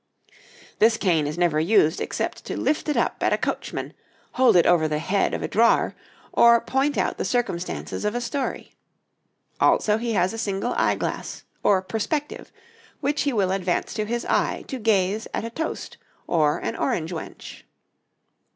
This 0.79 0.97
cane 0.97 1.27
is 1.27 1.37
never 1.37 1.59
used 1.59 2.01
except 2.01 2.43
to 2.45 2.57
lift 2.57 2.89
it 2.89 2.97
up 2.97 3.17
at 3.21 3.33
a 3.33 3.37
coachman, 3.37 3.93
hold 4.31 4.55
it 4.55 4.65
over 4.65 4.87
the 4.87 4.97
head 4.97 5.31
of 5.35 5.43
a 5.43 5.47
drawer, 5.47 5.93
or 6.33 6.59
point 6.59 6.97
out 6.97 7.19
the 7.19 7.23
circumstances 7.23 8.03
of 8.03 8.15
a 8.15 8.19
story. 8.19 8.73
Also, 9.59 9.99
he 9.99 10.13
has 10.13 10.33
a 10.33 10.39
single 10.39 10.73
eyeglass, 10.75 11.43
or 11.61 11.83
perspective, 11.83 12.51
which 12.99 13.21
he 13.21 13.31
will 13.31 13.51
advance 13.51 13.93
to 13.93 14.05
his 14.05 14.25
eye 14.25 14.63
to 14.67 14.79
gaze 14.79 15.27
at 15.35 15.45
a 15.45 15.51
toast 15.51 15.97
or 16.25 16.57
an 16.57 16.75
orange 16.75 17.11
wench. 17.11 17.61